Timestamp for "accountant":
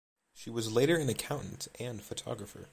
1.09-1.67